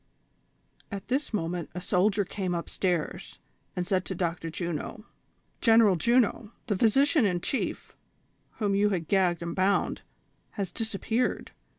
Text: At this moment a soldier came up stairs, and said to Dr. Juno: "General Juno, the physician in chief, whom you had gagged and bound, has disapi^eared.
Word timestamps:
At 0.91 1.09
this 1.09 1.31
moment 1.31 1.69
a 1.75 1.79
soldier 1.79 2.25
came 2.25 2.55
up 2.55 2.69
stairs, 2.71 3.37
and 3.75 3.85
said 3.85 4.03
to 4.05 4.15
Dr. 4.15 4.49
Juno: 4.49 5.05
"General 5.61 5.95
Juno, 5.95 6.53
the 6.65 6.75
physician 6.75 7.23
in 7.23 7.39
chief, 7.39 7.95
whom 8.53 8.73
you 8.73 8.89
had 8.89 9.07
gagged 9.07 9.43
and 9.43 9.55
bound, 9.55 10.01
has 10.53 10.71
disapi^eared. 10.73 11.49